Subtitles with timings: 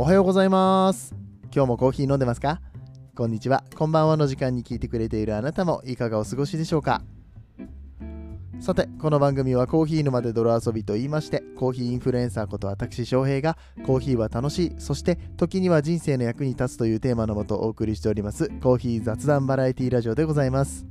[0.00, 1.12] おはようございます。
[1.52, 2.60] 今日もコーヒー飲んでますか？
[3.16, 3.64] こんにちは。
[3.74, 7.02] こんばんはの時間に聞いてくれているあなたもいかがお過ごしでしょうか？
[8.60, 20.86] さてこの番組はコーヒー沼で泥遊びと言いましてコーヒーインフルエンサーこと私翔平がコーヒーは楽しいそして時には人生の役に立つというテーマのもとお送りしておりますコーヒー雑談バラエティラジオでございます。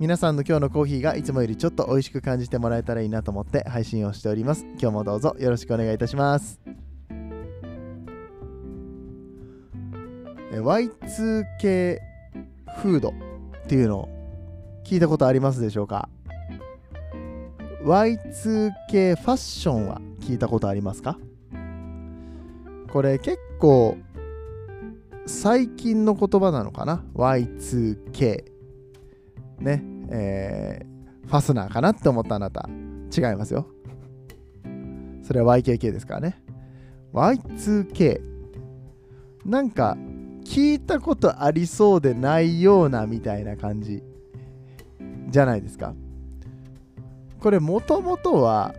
[0.00, 4.66] 皆さんの今日のコーヒーがいつもよりちょっと美味しく感じてもらえたらいいなと思って配信をしております。
[4.80, 6.58] 今日もどうぞよろしくお願いいたします。
[10.52, 11.98] Y2K
[12.78, 13.12] フードっ
[13.68, 14.08] ていうのを
[14.84, 16.08] 聞いたことありますでしょうか
[17.84, 21.18] ？Y2K ファッションは聞いたことありますか？
[22.92, 23.96] これ結構
[25.26, 28.44] 最近の言葉なのかな ?Y2K
[29.60, 29.84] ね。
[30.12, 32.68] えー、ファスナーかなって思ったあなた。
[33.16, 33.68] 違いますよ。
[35.22, 36.42] それは YKK ですからね。
[37.12, 38.20] Y2K
[39.44, 39.96] なんか
[40.50, 44.02] 聞いたことありそうでないようなみたいな感じ。
[45.28, 45.94] じゃないですか。
[47.38, 48.74] これもともとは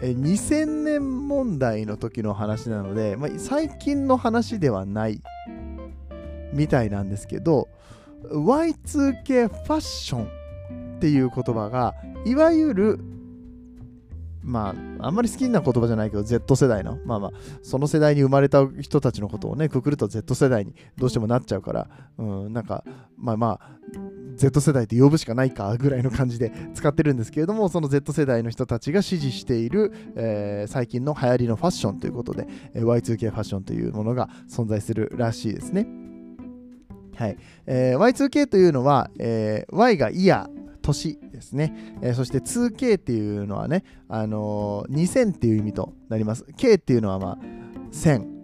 [0.00, 5.20] 2000年問題の時の話なので、まあ、最近の話ではない
[6.54, 7.68] みたいなんですけど
[8.30, 13.11] Y2K ファッションっていう言葉がいわゆる
[14.42, 17.30] まあ、あんまり好きな言葉じゃないけど、Z 世代の、まあまあ、
[17.62, 22.84] その世代に生まれた人たちのことをね、くくると Z 世代にどうしてもなっちゃうから、うん、なんか、
[23.16, 23.78] まあまあ、
[24.36, 35.86] Z 世代って呼ぶしかないかぐらいの感じで 使ってるんですけれども、その Z 世代の人たちが支持している、えー、最近の流行りのファッションということで、Y2K ファッションというものが存在するらしいですね。
[37.14, 37.36] はい。
[37.66, 41.21] えー、Y2K というのは、えー、Y がイヤー、年。
[41.42, 46.44] ですね、えー、そして 2K っていうのはね、あのー、2000っていう意味となります。
[46.56, 47.38] K っていうのはまあ
[47.92, 48.42] 1000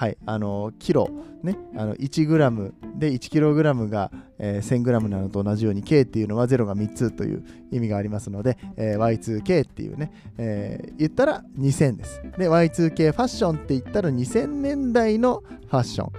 [0.00, 0.16] はい。
[0.24, 1.10] あの、キロ。
[1.42, 1.58] ね。
[1.76, 12.22] あの 1g で 1kg が、えー、1000g なのと同じように K っていうのは0が3つという意味がありますので、えー、Y2K っていうね、えー、言ったら2000です。
[12.38, 16.12] で Y2K ファッションって言ったら2000年代のファッション。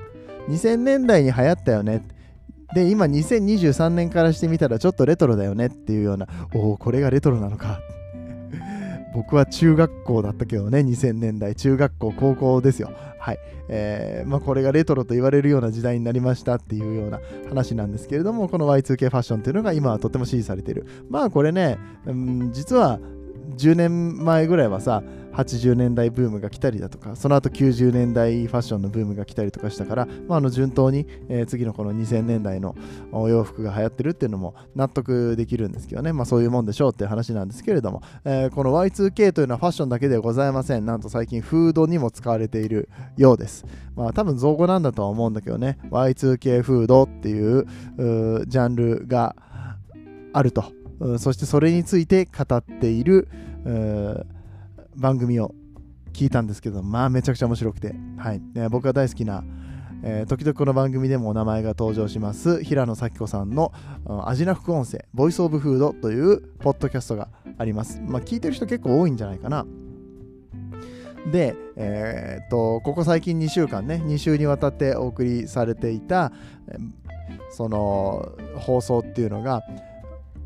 [0.50, 2.04] 2000年代に流行ったよね。
[2.74, 7.80] で今2023年からしてみたらちょっとレトロだよねっていうようなおおこれがレトロなのか。
[9.14, 11.56] 僕は中学校だったけどね2000年代。
[11.56, 12.92] 中学校高校ですよ。
[13.20, 13.40] はい。
[13.74, 20.86] えー、まあ、これがレトロと言われるような時代になりましたっていうような話なんですけれどもこの Y2K ファッションっていうのが今はとても支持されている。
[21.10, 23.00] まあこれね、うん、実は
[23.58, 32.76] 10年前ぐらいはさ80年代ブームが来たりだとかその後90年代ファッションのブームが来たりとかしたから、まあ、あの順当に、えー、次のこの2000年代の
[33.12, 40.86] お洋服が流行ってるっていうのも納得できるんですけどね、まあ、そういうもんでしょうっていう話なんですけれども、えー、この Y2K というのはファッションだけではございません。
[40.86, 43.66] なんと最近フードにも使われているようです。
[43.96, 45.78] まあ多分造語なんだとは思うんだけどね。
[45.90, 47.66] Y2K フードっていう
[48.48, 49.36] ジャンルが
[50.34, 50.66] あると。
[51.18, 53.28] そしてそれについて語っている
[54.96, 55.54] 番組を
[56.14, 59.44] 聞いたんですけど、まあめちゃくちゃ面白くて、はいね、僕が大好きな、
[60.04, 63.72] えー、時々この番組でもお名前が登場します平野咲子さんの
[64.26, 68.02] 味な副音声、ボイスオブフードというポッドキャストがあります。
[68.02, 69.66] まあ聞いてる人結構多いんじゃないかな。
[71.32, 76.32] で、えー、っと、ここ最近2週間ね、2週にわたってお送りされていた、
[77.52, 79.62] その放送っていうのが、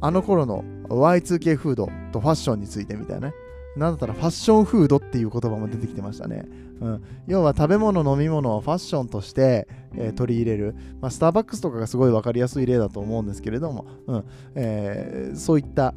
[0.01, 3.33] あの頃の Y2K フードとファッションについてみたいなね。
[3.75, 6.45] なんだったらファッションフードっていう言葉も出てきてましたね。
[6.81, 14.25] うん、要は食べ物、飲み物をファッションとして、えー、取り入れる、まあ、スターバックスとかがすごい分かりやすい例だと思うんですけれども、うん。
[14.55, 15.93] えー、そういった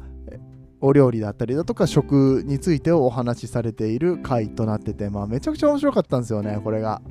[0.81, 7.01] お料理だったりだとか食についてをお話しされている回となってて、まあ、めちゃくちゃ面白かったんですよね、これが。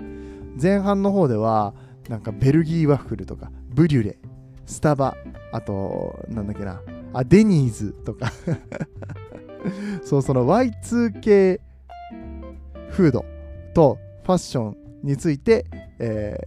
[0.61, 1.75] 前半の方では、
[2.09, 4.19] なんかベルギーワッフルとか、ブリュレ、
[4.65, 5.15] スタバ、
[5.53, 6.81] あと、なんだっけな、
[7.13, 8.33] あ、デニーズとか
[10.03, 11.61] そう、その Y2K
[12.91, 13.25] フード
[13.75, 15.67] とファッションについて、
[15.99, 16.39] え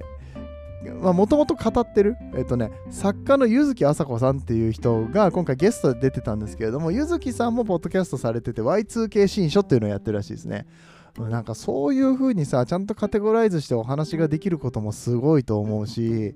[0.83, 10.65] ー、もともと語ってる、えっ、とね、作家の柚木麻子さんっていう人が今回ゲストで出てたんですけれども、柚木さんもポッドキャストされてて Y2K 新書っていうのをやってるらしいですね。
[11.17, 16.35] なんかそういう風にさちゃんとカテゴライズしてお話ができることもすごいと思うし、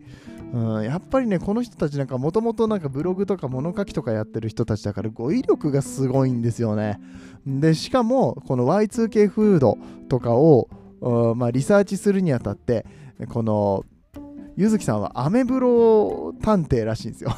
[0.54, 7.00] うん、やっぱりねこの人たちなんかもともとなんかブログとか物書きとかやってる人たちだから語彙力がすごいんですよね
[7.46, 9.78] でしかもこの Y2K フード
[10.10, 10.68] とかを、
[11.36, 12.86] まあ、リサーチするにあたって
[13.30, 13.86] この
[14.58, 17.32] ゆずきさんはアメブロ探偵らしいんですよ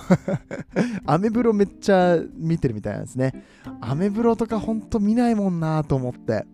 [1.06, 3.44] アメブロめっちゃ見てるみたいなんですね。
[3.81, 6.45] アメブロとかほんと見ないもんなと思って。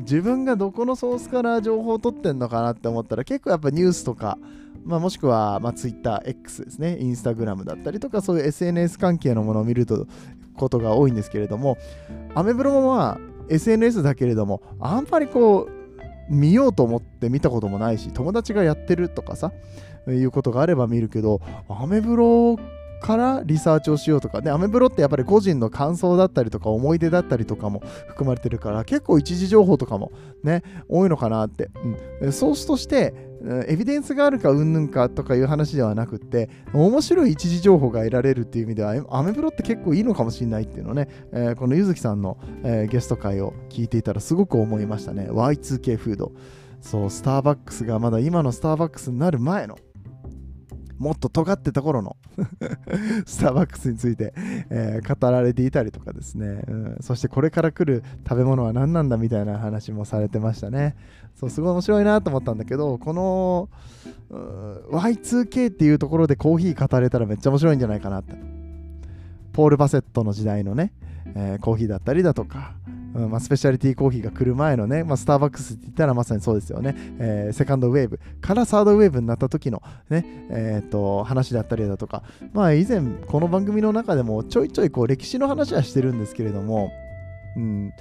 [0.00, 4.38] 自分がどこのソースから情報を取ってんのかなって思ったら結構やっぱニュースとか、
[4.84, 10.06] まあ、もしくは、ま、TwitterX ですね、Instagram だったりとかそういう SNS 関係のものを見ると
[10.56, 11.78] ことが多いんですけれども、
[12.34, 19.52] アメブロもまあ SNS だけれども、あんまりこう、見ようと思って見たこともないし、友達がやってるとかさ、
[20.06, 22.58] いうことがあれば見るけど、アメブロ
[23.00, 24.40] からリサーチをしようとか。
[24.40, 30.12] ね、アメブロってやっぱり個人の感想だったりとか思い出だったりとかも含まれてるから結構一時情報とかも
[30.42, 31.70] ね、多いのかなって。
[32.20, 33.28] うん、ソースとして
[33.68, 45.28] エビデンスがあるかうんぬんかとかいう話ではなくって面白い一時情報が得られるっていう意味ではアメブロって結構いいのかもしれないっていうのをね、えー、このゆずきさんの、えー、ゲスト会を聞いていたらすごく思いましたね。
[45.30, 46.32] Y2K フード。
[46.80, 49.76] そうスターバックスがまだ今のスターバックスになる前の
[50.98, 52.16] もっと尖ってた頃の
[53.26, 54.34] スターバックスについて、
[54.70, 60.96] えー、語られていたりとかですね、うん、そしてこれから来る食べ物は何なんだみたいな話もされてましたね。
[61.34, 63.68] そうすごい面白いなと思ったんだけどこの
[64.90, 68.58] Y2K っていうところでコーヒー語れたらめっちゃ面白いんじゃないかなって。
[69.52, 70.92] ポール・バセットの時代のね、
[71.34, 72.74] えー、コーヒーだったりだとか
[73.14, 78.20] うんまあ、スペシャリティコーヒーが来る前のね、まあ、スターバックスって言ったらまさにそうですよね、えー、セカンドウェーブ。
[78.40, 82.22] からサードウェーブになった時のね、えー、と話だったりだとか、
[82.52, 86.90] まあ以前この番組の中でもちょいちょいこう歴史の話はしてるんですけれども、
[87.56, 87.92] うん、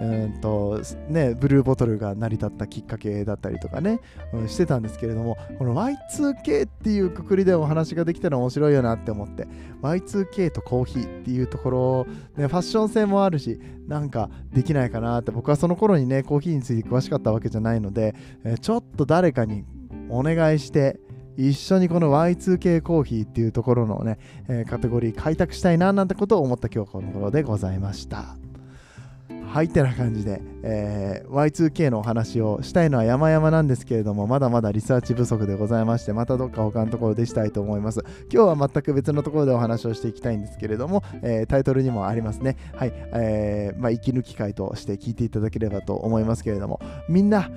[0.00, 4.00] えーとね、ブルーボトルが成り立ったきっかけだったりとかね、
[4.32, 9.48] うん、してたんですけれどもこの Y2K っていうくくりでお話ができたら面白いよなって思って
[9.82, 12.06] Y2K とコーヒーっていうところ、
[12.36, 18.14] ね、ファッション性もあるしなんかできないかなって僕はその頃にねコーヒーについて詳しかったわけじゃないので、
[18.44, 19.64] えー、ちょっと誰かに
[20.10, 21.00] お願いして
[21.36, 24.18] 一緒にこの Y2K コーヒーっていうところのね、
[24.48, 28.47] えー、カテゴリー開拓したいななんてことを思った今日この頃でございました。
[29.48, 38.04] はいってな感じで、えー、Y2K のお話をしたいのは山々なんですけれどもまだまだリサーチ不足でございましてまたどっか他のところでしたいと思います。
[38.30, 42.56] 今日は全く別のところでお話をしていきたいんですけれども、えー、タイトルにもありますね。
[42.74, 47.50] はい、えー、まあ、息抜き会として聞いていただければと思いますけれどもみんな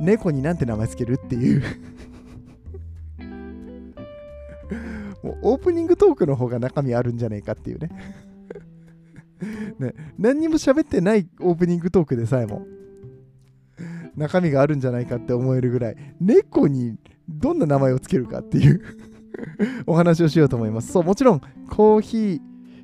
[0.00, 1.62] 猫になんて名前つけるっていう。
[5.22, 7.90] もうオープニングトークの方が中身あるんじゃねえかっていうね。
[9.78, 12.66] ね、何にも喋ってないオープニングトークでさえも
[14.16, 16.96] 中身があるんじゃないかって思えるぐらい猫に
[17.28, 18.82] どんな名前をつけるかっていう
[19.86, 20.92] お話をしようと思います。
[20.92, 21.40] そう、もちろん
[21.70, 22.40] コーヒー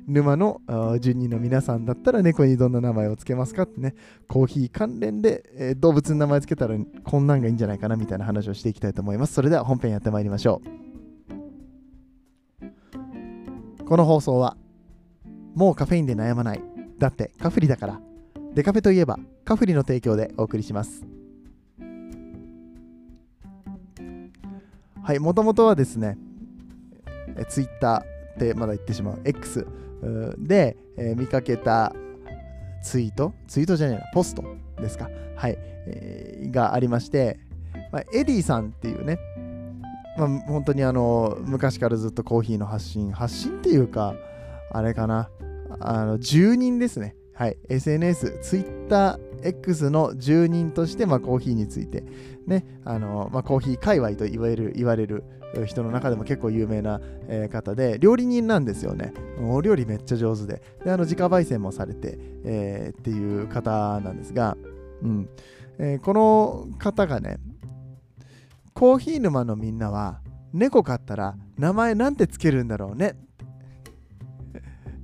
[0.07, 0.61] 沼の
[0.99, 3.93] 住人の皆さんだったら猫にどんな名前をつけますかってね、
[4.27, 9.33] コーヒー関連で、えー、動物の名前つけたらこんなんがいいんじゃないかなみたいな話をしていきたいと思います。
[9.33, 10.61] それでは本編やってまいりましょ
[13.81, 13.85] う。
[13.85, 14.55] この放送は
[15.57, 16.61] もうカフェインで悩まない。
[16.99, 17.99] だってカフリだから。
[18.53, 21.03] デカフェといえばカフリの提供でお送りします。
[25.01, 26.15] はい、もともとはですね、
[27.49, 29.21] ツイッターってまだ言ってしまう。
[29.25, 29.65] X
[30.37, 31.91] で、えー、見かけた
[32.83, 34.43] ツイート、ツイートじゃないな、ポスト
[34.79, 35.55] ですか、はい、
[35.87, 37.39] えー、がありまして、
[37.91, 39.17] まあ、エディさんっていうね、
[40.19, 44.13] まあ、本当にあの昔からずっとコーヒーの発信、発信っていうか、
[44.71, 45.29] あれかな、
[45.79, 47.15] あの住人ですね。
[47.33, 52.03] はい、SNS、Twitter、X の住人として、まあ、コーヒーについて、
[52.47, 55.23] ね、あのまあ、コーヒー界隈と言われる言われる
[55.65, 59.13] 人の中でも結構有名な、えー、方で、料理人なんですよね。
[59.39, 64.57] お料理めっちゃ上手で、であの自家焙煎もされて、えー、っていう方なんですが、
[65.03, 65.29] うん。
[65.77, 67.37] えー、この方がね、
[68.73, 70.21] コーヒー沼のみんなは、
[70.53, 73.15] 猫飼ったら名前なんてつけるんだろうね。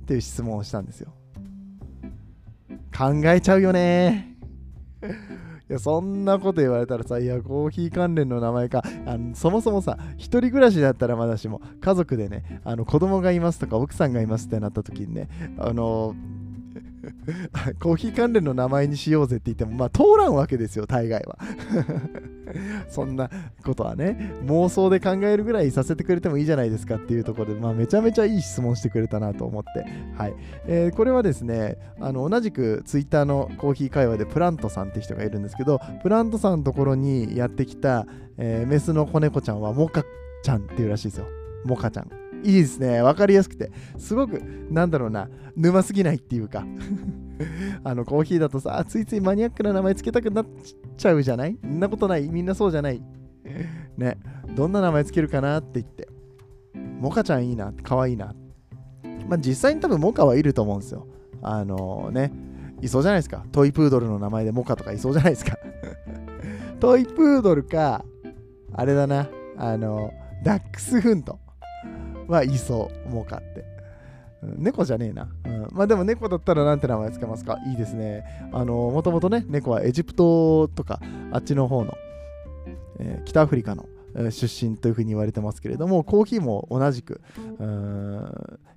[0.04, 1.14] っていう質問をしたんですよ。
[2.96, 4.36] 考えちゃうよね
[5.68, 16.14] いやそんなこと言われたらさ、いや、コーヒー関連の名前か、あのそもそもさ、一人暮らしだったらまだしも、家族でね、あの子供がいますとか、奥さんがいますってなった時にね、あの
[17.80, 21.38] コーヒー関連の名前にしようぜって言っても、まあ通らんわけですよ、大概は。
[22.88, 23.30] そんな
[23.64, 30.34] ことはね、妄想で考えるぐらいさせてくれてもいいじゃないですかっていうところで、まあめちゃめちゃいい質問してくれたなと思って、はい。
[30.66, 38.06] えー、これはですね、あの同じくツイッターのコーヒー会話でプラントさんって人がいるんですけど、プラントさんのところにやってきた、
[38.38, 40.04] えー、メスの子猫ちゃんはモカ
[40.42, 41.26] ちゃんっていうらしいですよ。
[41.64, 42.23] モカちゃん。
[42.44, 43.00] いいですね。
[43.02, 43.72] わかりやすくて。
[43.98, 46.64] すごく、なんだろうな、沼すぎないっていうか
[47.82, 50.46] あの、コーヒーだとさ、ついついマニアックな名前つけたくなっ
[50.96, 51.58] ちゃうじゃない？
[51.66, 52.28] んなことない？
[52.28, 53.02] みんなそうじゃない？
[53.96, 54.18] ね。
[54.54, 56.08] どんな名前つけるかなって言って。
[57.00, 58.34] モカちゃんいいな、かわいいな。
[59.28, 61.06] まあ実際に多分モカはいると思うんですよ。
[61.42, 62.32] あのー、ね。
[62.80, 63.44] いそうじゃないですか。
[63.52, 65.56] トイプードルの名前でモカとかいそうじゃないですか。
[66.80, 68.04] トイプードルか、
[68.72, 70.12] あれだな、あの、
[70.44, 71.38] ダックスフント
[72.28, 73.64] はいそう、モカって。
[74.56, 75.28] 猫じゃねえな。
[75.44, 77.58] うん、まあでも猫だったらなんて名前つけますか？
[77.66, 78.24] いいですね。
[78.52, 81.00] あの、もともとね、猫はエジプトとか、
[81.32, 81.94] あっちの方の、
[82.98, 83.86] えー、北アフリカの
[84.30, 87.20] 出身というふうに言われてますけれどもコーヒーも同じく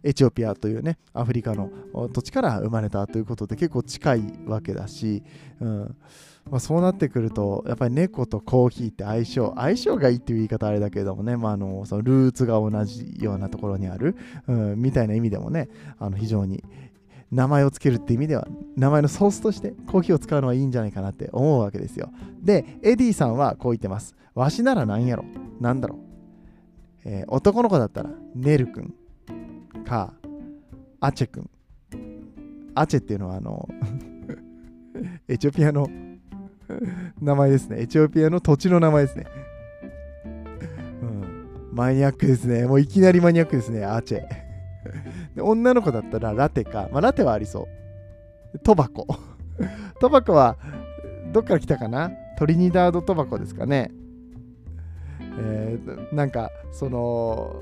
[0.04, 1.70] エチオピアというねアフリカの
[2.12, 5.22] 土地から生まれたということで結構近いわけだし、
[5.62, 5.96] うん
[6.50, 14.16] まあ、そうなってくるとやっぱり猫とコーヒーって相性相性がいいっていう言い方あれだけれどもね、まあ、あのそのルーツが同じようなところにある、
[14.48, 16.64] うん、みたいな意味でもねあの非常に
[17.32, 22.10] 名前を付けるって意味では名前のソースとしてコーヒーを使うのはいいんじゃないかなって思うわけですよ。
[22.42, 24.16] でエディさんはこう言ってます。
[24.34, 25.26] わしなら何やろ？
[25.60, 26.00] なんだろう、
[27.06, 28.94] えー、男の子だったらネル君
[29.86, 30.14] か
[31.02, 31.50] アチェ君
[32.76, 33.68] アチェっていうのはあの
[35.28, 35.88] エチオピアの
[37.22, 39.26] 名前ですねエチオピアの土地の名前ですね
[41.02, 44.48] うんマニアックですねもういきなりマニアックですねアーチェ
[45.36, 47.68] で女の子だったらラテか、まあ、ラテはありそ
[48.56, 48.60] う。
[48.60, 49.06] トバコ。
[50.00, 50.58] トバコは
[51.32, 52.10] どっから来たかな？
[52.38, 53.92] トリニダード・トバコですかね。
[55.20, 57.54] えー、なんか、その、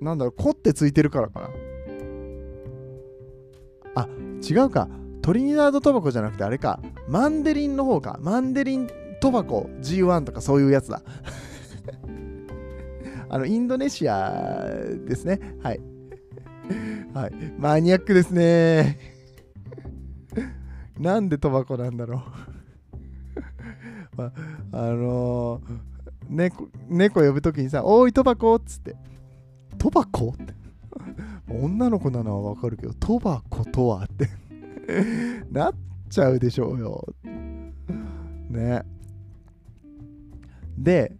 [0.00, 1.50] なんだろう、コってついてるからかな。
[3.94, 4.08] あ、
[4.42, 4.88] 違うか。
[5.22, 6.80] トリニダード・トバコじゃなくてあれか。
[7.08, 8.18] マンデリンの方か。
[8.20, 11.00] マンデリン・トバコ G1 とかそういうやつだ。
[13.30, 14.68] あの、インドネシア
[15.06, 15.38] ですね。
[15.62, 15.80] はい。
[17.14, 17.32] はい。
[17.56, 18.98] マニアックですね。
[20.98, 22.24] なんでトバコなんだろ
[24.14, 24.32] う まあ、
[24.72, 25.62] あのー、
[26.28, 28.96] 猫、猫呼ぶときにさ、おい、トバコっつって。
[29.78, 30.52] トバコって。
[31.48, 34.28] 女の子なのはわかるけど、トバコとはって
[35.50, 35.74] なっ
[36.08, 37.06] ちゃうでしょうよ。
[38.50, 38.82] ね。
[40.78, 41.12] で、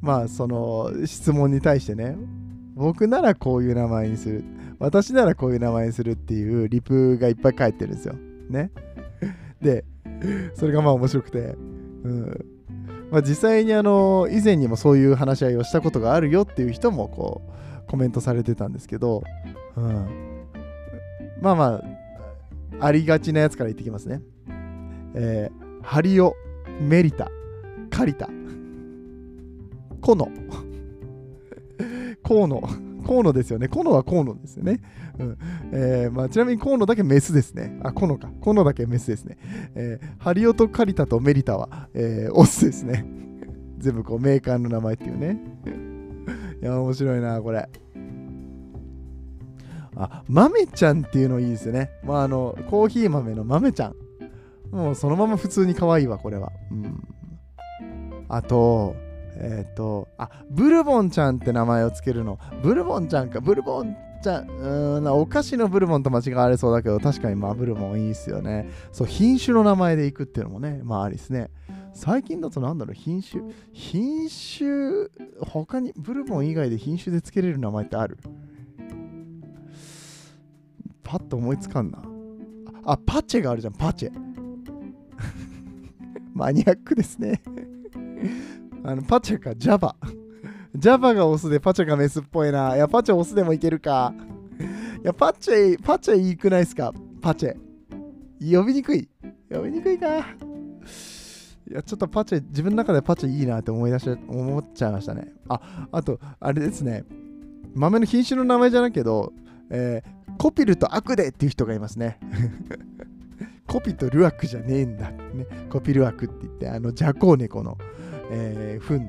[0.00, 2.16] まあ、その質問に対してね、
[2.74, 4.44] 僕ならこういう名前にする。
[4.78, 8.14] 私ならこういう名前にするっていうリプがいっぱい書いてるんですよ。
[8.50, 8.70] ね。
[9.60, 9.84] で、
[10.54, 11.56] それがまあ面白くて、
[12.04, 12.46] うん
[13.12, 17.42] まあ、実際にあの以前にもそういう話し合いをしたことがあるよっていう人もこ
[17.86, 19.22] うコメントされてたんですけど、
[19.76, 20.46] うん、
[21.40, 21.84] まあまあ
[22.80, 24.22] ありがちなやつから言ってきますね。
[25.14, 26.34] えー、ハリオ、
[26.80, 27.30] メリタ、
[27.90, 28.28] カリタ、
[30.00, 30.28] コノ。
[32.22, 32.62] 河野。
[33.04, 33.68] 河野ですよね。
[33.68, 34.80] 河野は河野ですよね。
[35.18, 35.38] うん
[35.72, 37.78] えーまあ、ちなみに河野だけメスですね。
[37.82, 38.30] あ、河野か。
[38.42, 39.38] 河野だけメスですね。
[39.74, 43.04] えー、ハリオとカリタとメリタは、えー、オスですね。
[43.78, 45.40] 全部こうメーカーの名前っていうね。
[46.62, 47.68] いや、面白いな、これ。
[49.96, 51.90] あ、豆ちゃんっていうのいいですよね。
[52.04, 53.94] まあ、あの、コーヒー豆の豆ちゃん。
[54.70, 56.50] もうそのまま普通に可愛いわ、これは。
[56.70, 57.02] うん。
[58.28, 58.96] あと、
[59.36, 62.38] えっ、ー、と、あ、ブルボンちゃんって名前をつけるの。
[62.62, 68.70] ブルボンちゃんか、ブルボンちゃん、うん、お菓子のブルボンと間違われそうだけど、確かにまあブルボンいいっすよね。
[68.92, 71.50] そう、品種の名前でいくっていうのもね、まあありですね。
[71.92, 73.42] 最近だとなんだろう、品種。
[73.72, 75.08] 品種、
[75.40, 78.16] 他に、ブルボン以外で品種でつけれる名前ってある？
[81.12, 82.02] パッと思いつかんな。
[82.86, 84.12] あ、パチェがあるじゃん、パチェ。
[86.32, 87.42] マニアックですね
[88.82, 89.94] あのパチェか、ジャバ。
[90.74, 92.76] ジャバがオスでパチェがメスっぽいな。
[92.76, 94.14] いや、パチェオスでもいけるか。
[95.04, 96.94] いや、パチェ、パチェいいくないっすか？
[97.20, 97.56] パチェ。
[98.40, 99.06] 呼びにくい。
[99.50, 100.06] 呼びにくいか。
[100.18, 100.22] い
[101.74, 105.30] や、ちょっとパチェ、自分の中でパチェいいなって思い出し、思っちゃいましたね。
[105.50, 107.04] あ、あと、あれですね。
[107.74, 109.34] 豆の品種の名前じゃないけど、
[109.74, 112.18] えー、コピルとアクデっていう人がいますね。
[113.66, 115.10] コピとルアクじゃねえんだ。
[115.10, 117.78] ね、コピルアクって言って、あの、ジャコウネコの、
[118.30, 119.00] えー、糞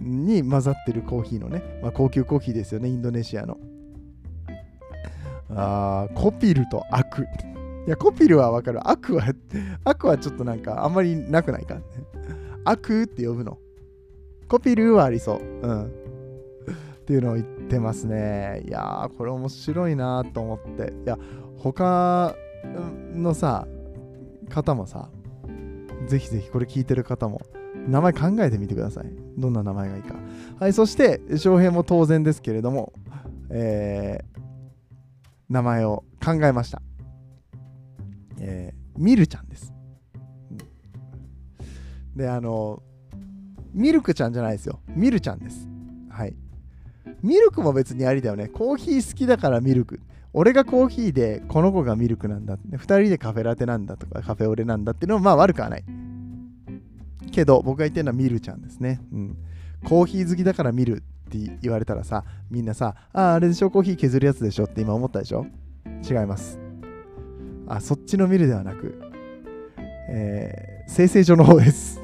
[0.00, 3.58] に混ざってるコーヒーのね、まあ、高級コーヒーですよね、インドネシアの。
[5.50, 7.26] あコピルとアク。
[7.86, 8.88] いや、コピルはわかる。
[8.88, 9.24] アクは、
[9.84, 11.78] アクはちょっとなんかあんまりなくないか？
[12.64, 13.58] アクって呼ぶの。
[14.48, 15.40] コピルはありそう。
[15.40, 15.84] うん。
[15.84, 15.88] っ
[17.06, 18.62] ていうのを言ってますね。
[18.66, 20.92] いやー、これ面白いなと思って。
[21.04, 21.18] いや、
[21.58, 22.34] 他
[23.14, 23.66] のさ、
[24.50, 25.10] 方もさ、
[26.06, 27.40] ぜひぜひこれ聞いてる方も、
[27.88, 29.06] 名前考えてみてください。
[29.36, 30.14] どんな名前がいいか。
[30.58, 32.92] はい、そして、翔平も当然ですけれども、
[33.50, 34.40] えー、
[35.48, 36.82] 名前を考えました。
[38.40, 39.72] えー、ミルちゃんです。
[42.16, 42.82] で、あの、
[43.72, 44.80] ミルクちゃんじゃないですよ。
[44.88, 45.68] ミルちゃんです。
[46.08, 46.34] はい。
[47.22, 48.48] ミルクも別にありだよね。
[48.48, 50.00] コーヒー好きだからミルク。
[50.32, 55.84] 俺がコーヒーでこの子がミルクなんだ2人でカフェラテなんだとかカフェオレなんだっていうのはまあ悪くはない。
[57.30, 59.36] けど僕が言ってるのはミルちゃんですね、うん、
[59.84, 63.70] コーヒー好きだからミルって言われたらさみんなさああれでしょ？
[63.70, 65.46] コーヒー削るやつでしょって今思ったでしょ？
[66.08, 66.58] 違います。
[67.66, 69.00] あそっちのミルではなく、
[70.08, 72.03] えー、生成所の方です。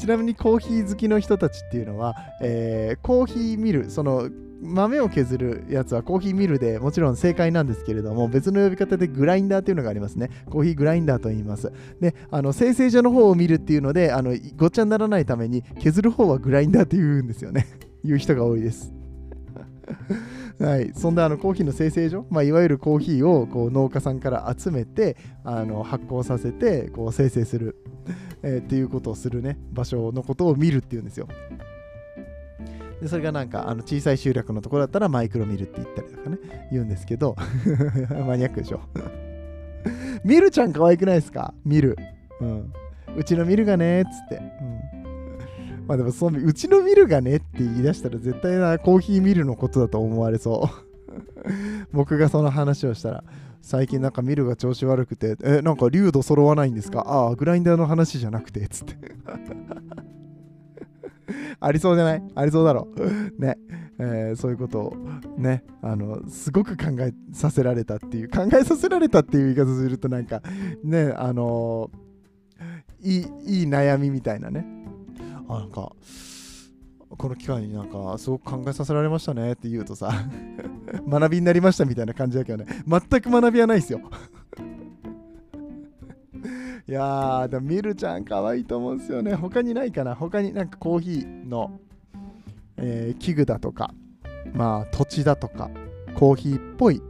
[0.00, 4.30] ちなみにコーヒー好きの人たちっていうのは、えー、コーヒーミル、その
[4.62, 10.30] 豆を削るやつはコーヒーミルでもちろん正解なんですけれども別の呼び方でグラインダーというのがありますね。
[10.50, 11.70] コーヒーグラインダーと言います。
[12.00, 17.66] であの生成所の方を見るっていうのであのごっちゃにならないために削る方はグラインダーって言うんですよね。
[18.02, 18.92] 言う人が多いです。
[20.60, 27.76] はい、そんであのコーヒーの生成所、まあ、いわゆるコーヒーをこう農家さんから集めてあの発酵させてこう生成する、
[28.42, 29.56] えー、っていうことをするね。
[29.72, 31.28] 場所のことを見るっていうんですよ。
[33.00, 36.38] でそれがなんかあの小さい集落のところだったらマイクロミルって言ったりとかね
[36.70, 37.34] 言うんですけど
[38.26, 38.80] マニアックでしょ？
[40.24, 41.54] ミルちゃん可愛くないですか？
[41.64, 41.96] ミル、
[42.42, 42.72] うん、
[43.16, 44.42] うちのミルがねっつって、
[45.90, 51.14] まあでもそのうちのミルがねって言い出したら絶対なコーヒーミルのことだと思われそう。
[51.92, 53.24] 僕がその話をしたら
[53.60, 57.00] 最近なんかミルが調子悪くてえなんか流度揃わないんですか？
[57.00, 58.94] ああグラインダーの話じゃなくてつって。
[61.58, 62.22] ありそうじゃない？
[62.36, 62.86] ありそうだろ
[63.36, 63.58] ね、
[63.98, 64.96] えー、そういうことを
[65.38, 70.40] ねあのすごく考えさせられたっていう考えさせられたっていう言い方するとなんか
[70.84, 74.64] ねあのー、いいいい悩みみたいなね。
[75.56, 75.92] あなんか
[77.16, 80.12] この機会になんかすごく考えさせられましたねって言うとさ
[81.08, 82.66] 学びになりましたみたいな感じだけどね。
[82.86, 84.00] 全く学びはないですよ。
[86.88, 89.34] いやーでもミルちゃん可愛いと思うんですよね。
[89.34, 90.14] 他にないかな。
[90.14, 91.78] 他になんかコーヒーの、
[92.76, 93.92] えー、器具だとか
[94.52, 95.70] まあ土地だとか
[96.14, 97.02] コーヒーっぽい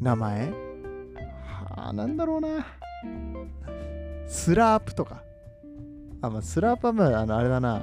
[0.00, 0.50] 名前？
[0.50, 2.48] はあなんだろうな。
[4.26, 5.22] スラープとか。
[6.22, 7.82] あ、まあ、スラープはまあ、の、あれだな。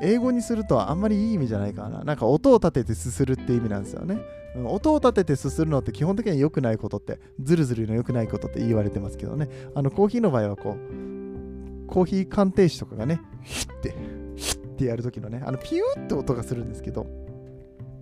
[0.00, 2.04] 英語にするとあんまりいい意味じゃないかな。
[2.04, 4.20] なんか音を立ててすするって意味なんですよね。
[4.64, 9.48] 音を立ててすするのって基本的には良くないことって、ズルズルの良くないことって言われてますけどね。
[9.74, 13.94] あのコーヒーの場合はこう、コーヒー鑑定士とかがね、ヒッて、
[14.36, 17.06] ヒッてやるときのね、あのピューって音がするんですけど、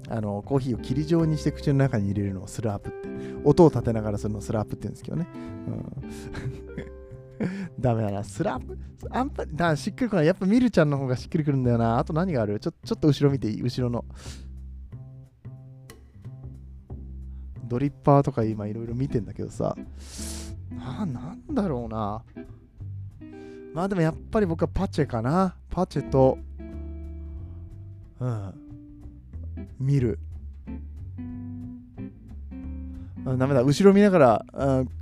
[0.09, 3.09] あのコーヒーを霧状にして口の中に入れるのをスラープって、
[3.45, 5.27] 音を立てながらするのをスラープって言うんですけどね。
[5.35, 7.06] うん
[7.79, 8.25] ダメだな。
[8.25, 8.79] スラップ
[9.11, 10.27] あんぱだしっくりこない。
[10.27, 11.99] やっぱミルちゃんの方がしっくりくるんだよな。
[11.99, 12.59] あと何がある？
[12.61, 13.63] ちょちょっと後ろ見ていい？
[13.63, 14.05] 後ろの。
[17.69, 19.77] ドリッパーとか今いろいろ見てんだけどさ。
[20.71, 22.23] な、なんだろうな。
[23.75, 25.57] まあでもやっぱり僕はパチェかな。
[25.69, 26.39] パチェと、
[28.21, 28.55] うん。
[29.79, 30.19] 見る。
[33.35, 33.63] ダメだ。
[33.63, 34.45] 後ろ見ながら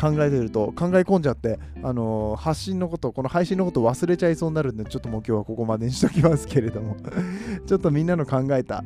[0.01, 6.97] 考えてると考え込んじゃって、あのー、発信のことこの配信のこと忘れちゃいそうになるんでちょっともう今日はここまでにしときますけれども。
[7.67, 8.83] ちょっとみんなの考えた、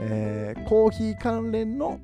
[0.00, 2.00] えー、コーヒー関連の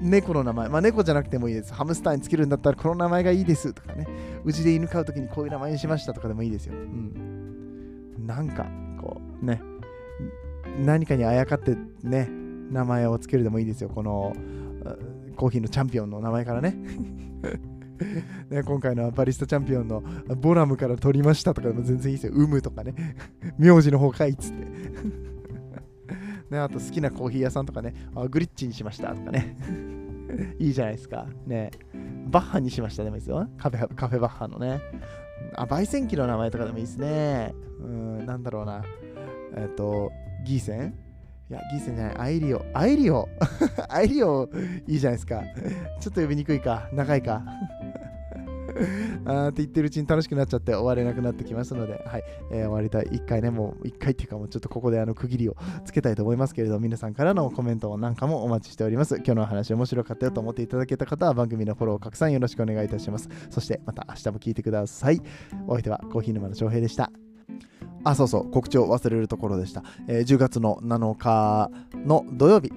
[0.00, 0.68] 猫の名前。
[0.68, 1.74] まあ猫じゃなくてもいいです。
[1.74, 3.72] ハムスターにつけるんだったらこの名前がいいです。
[3.72, 4.06] とかね。
[4.44, 8.66] うちで犬飼う時にこういう名前にしましたとかでもいいですよ、うん、なんか
[9.00, 9.60] こうね。
[10.78, 12.28] 何かにあやかってね。
[12.70, 13.88] 名前をつけるでもいいですよ。
[13.88, 14.34] この
[15.44, 16.74] コーヒーのチャンピオンの名前からね
[18.48, 20.00] ね、今回のバリスタチャンピオンの
[20.40, 22.32] ボラムから取りましたとかでも全然いいですよ。
[22.34, 22.94] ウムとかね。
[23.56, 24.64] 名字の方かいっつって。
[26.50, 29.54] ね、あと好きなコーヒー屋さんとかね、あグリッチにしましたとかね。
[30.58, 31.26] いいじゃないですか。
[31.46, 31.70] ね。
[32.30, 33.46] バッハにしましたでもいいですよ。
[33.58, 34.80] カフェカフェバッハのね。
[35.54, 37.54] あ、焙煎機の名前とかでもいいですね。
[37.80, 38.82] うん、なんだろうな。
[39.56, 40.10] えっ、と、
[40.44, 41.03] ギーセン？
[41.50, 42.64] いや、ギーセンじゃない、アイリオ。
[42.72, 43.28] アイリオ？
[43.88, 44.48] アイリオ、
[44.86, 45.42] いいじゃないですか。
[46.00, 47.42] ちょっと呼びにくいか、長いか？
[49.24, 53.04] あーって言ってるうちに楽しくなっちゃって終われなくなってきますので、はい、えー、終わりたい。
[53.04, 59.16] 1回ね、もう1回っていうか、もうちょっとここであの区切りをつけたいと思いますけれど、皆さんからのコメントなんかもお待ちしております。
[59.16, 63.28] 今日の話面白かったよと思っていただけた方は番組のフォロー拡散よろしくお願いいたします。
[63.50, 65.20] そしてまた明日も聞いてください。
[65.68, 67.12] お相手はコーヒー沼の翔平でした。
[68.04, 69.82] あ、そうそう、告知を忘れるところでした。
[70.06, 72.72] えー、10月の7日の土曜日、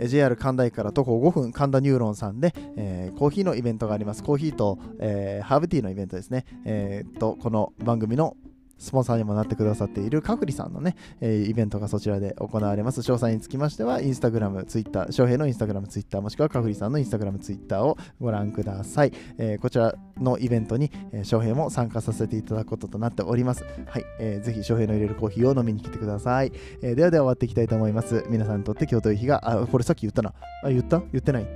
[0.00, 4.22] JR 神田駅から徒歩5分、神田ニューロンさんで、えー、コーヒーのイベントがあります。
[4.22, 6.44] コーヒーと、えー、ハーブティーのイベントですね。
[6.64, 8.36] えー、と、この番組の
[8.78, 13.00] スポンサーにもなってくださっているかくりさんのね、えーイベントがそちらで行われます。
[13.00, 19.12] 詳細につきましては、インスタグラム、ツイッター、翔平のインスタグラム、ツイッター、もしくはかくりさんのインスタグラム、ツイッターをご覧ください。
[19.38, 23.64] えーこちらのイベントに、えー翔平も参加させていただくこととなっております。
[23.86, 26.52] はい、えーぜひ翔平の入れるコーヒーを飲みに来てください。
[26.82, 28.24] えーではでは終わっていきたいと思います。
[28.28, 30.32] 皆さんにとって今日という日が、あ、これさっき言ったな。
[30.62, 31.00] あ、言った？
[31.12, 31.46] 言ってない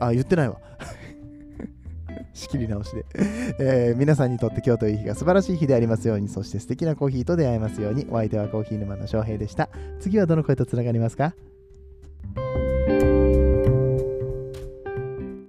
[0.00, 0.60] あ、言ってないわ。
[2.38, 3.04] 仕切り直しで、
[3.60, 9.68] えー皆さんにとって今日という日が素晴らしい日でありますように、そして素敵なコーヒーと出会えますように、お相手はコーヒー沼の翔平でした。
[10.00, 11.34] 次はどの声とつながりますか？